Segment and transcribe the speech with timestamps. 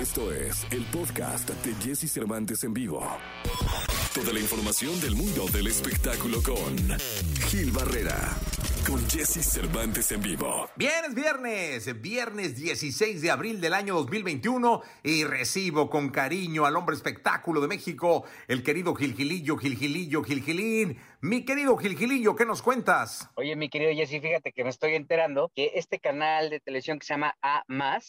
[0.00, 3.06] Esto es el podcast de Jesse Cervantes en vivo.
[4.14, 6.74] Toda la información del mundo del espectáculo con
[7.48, 8.16] Gil Barrera,
[8.86, 10.70] con Jesse Cervantes en vivo.
[10.74, 16.76] Bien, es viernes, viernes 16 de abril del año 2021 y recibo con cariño al
[16.76, 20.96] hombre espectáculo de México, el querido Gilgilillo, Gilgilillo, Gilgilín.
[21.22, 23.28] Mi querido Gilgilillo, ¿qué nos cuentas?
[23.34, 27.04] Oye, mi querido Jesse, fíjate que me estoy enterando que este canal de televisión que
[27.04, 27.62] se llama A+,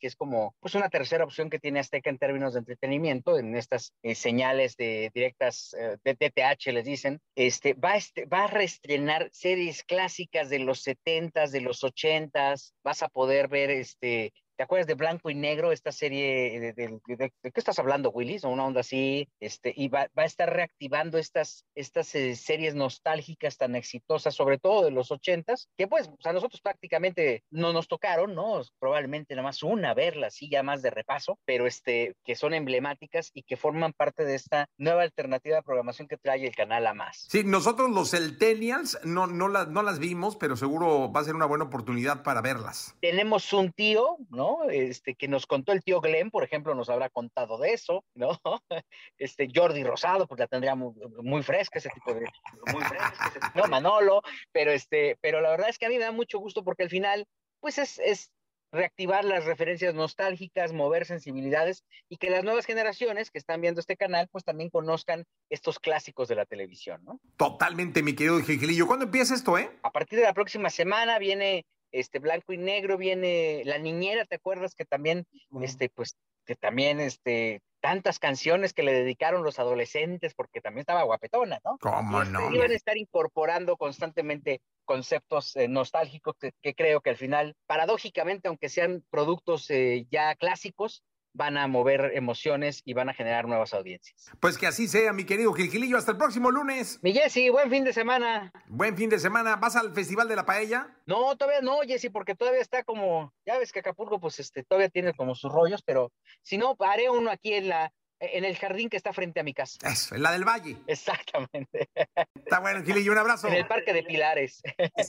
[0.00, 3.56] que es como pues una tercera opción que tiene Azteca en términos de entretenimiento, en
[3.56, 8.44] estas eh, señales de directas eh, de TTH les dicen, este, va, a este, va
[8.44, 14.32] a reestrenar series clásicas de los 70s, de los 80s, vas a poder ver este
[14.56, 16.60] ¿Te acuerdas de Blanco y Negro, esta serie?
[16.60, 18.44] De, de, de, de qué estás hablando, Willis?
[18.44, 19.28] Una onda así.
[19.40, 24.58] Este, y va, va a estar reactivando estas, estas eh, series nostálgicas tan exitosas, sobre
[24.58, 28.62] todo de los ochentas, que pues a nosotros prácticamente no nos tocaron, ¿no?
[28.78, 33.30] Probablemente nada más una verlas, sí, ya más de repaso, pero este, que son emblemáticas
[33.34, 36.94] y que forman parte de esta nueva alternativa de programación que trae el canal a
[36.94, 37.26] más.
[37.28, 41.34] Sí, nosotros los Centennials no, no, las, no las vimos, pero seguro va a ser
[41.34, 42.94] una buena oportunidad para verlas.
[43.00, 44.43] Tenemos un tío, ¿no?
[44.44, 44.68] ¿No?
[44.70, 48.38] Este, que nos contó el tío Glenn, por ejemplo, nos habrá contado de eso, ¿no?
[49.18, 50.92] Este, Jordi Rosado, pues la tendría muy,
[51.22, 52.26] muy fresca, ese tipo de,
[52.72, 54.22] muy fresca, ese, no, Manolo,
[54.52, 56.90] pero este, pero la verdad es que a mí me da mucho gusto porque al
[56.90, 57.26] final,
[57.60, 58.30] pues es, es
[58.74, 63.96] reactivar las referencias nostálgicas, mover sensibilidades y que las nuevas generaciones que están viendo este
[63.96, 67.20] canal pues también conozcan estos clásicos de la televisión, ¿no?
[67.36, 68.86] Totalmente, mi querido Gilgilillo.
[68.86, 69.70] ¿Cuándo empieza esto, eh?
[69.84, 74.36] A partir de la próxima semana viene este blanco y negro, viene La Niñera, ¿te
[74.36, 75.64] acuerdas que también, uh -huh.
[75.64, 81.04] este, pues, que también, este, tantas canciones que le dedicaron los adolescentes, porque también estaba
[81.04, 81.78] guapetona, ¿no?
[81.78, 82.50] ¿Cómo este, no?
[82.50, 88.48] Iban a estar incorporando constantemente conceptos eh, nostálgicos que, que, creo que al final, paradójicamente,
[88.48, 91.02] aunque sean productos eh, ya clásicos,
[91.34, 94.30] van a mover emociones y van a generar nuevas audiencias.
[94.40, 95.98] Pues que así sea, mi querido Gilgilillo.
[95.98, 96.98] Hasta el próximo lunes.
[97.02, 98.52] Mi Jessy, buen fin de semana.
[98.68, 99.56] Buen fin de semana.
[99.56, 100.88] ¿Vas al Festival de la Paella?
[101.06, 104.88] No, todavía no, Jessy, porque todavía está como, ya ves que Acapulco, pues este, todavía
[104.88, 108.88] tiene como sus rollos, pero si no, haré uno aquí en la, en el jardín
[108.88, 109.78] que está frente a mi casa.
[109.86, 110.76] Eso, en la del Valle.
[110.86, 111.90] Exactamente.
[112.34, 113.48] Está bueno, Gilillo, un abrazo.
[113.48, 114.62] En el Parque de Pilares.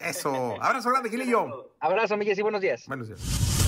[0.00, 0.56] Eso.
[0.60, 1.76] Abrazo grande, Gilillo.
[1.78, 2.86] Abrazo, mi Jessy, buenos días.
[2.86, 3.67] Buenos días.